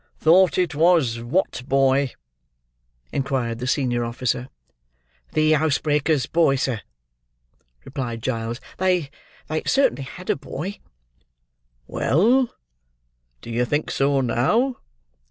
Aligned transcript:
"Thought 0.17 0.57
it 0.57 0.73
was 0.73 1.19
what 1.19 1.61
boy?" 1.67 2.13
inquired 3.11 3.59
the 3.59 3.67
senior 3.67 4.03
officer. 4.03 4.49
"The 5.33 5.51
housebreaker's 5.51 6.25
boy, 6.25 6.55
sir!" 6.55 6.81
replied 7.85 8.23
Giles. 8.23 8.59
"They—they 8.79 9.61
certainly 9.67 10.01
had 10.01 10.31
a 10.31 10.35
boy." 10.35 10.79
"Well? 11.85 12.49
Do 13.43 13.51
you 13.51 13.63
think 13.63 13.91
so 13.91 14.21
now?" 14.21 14.77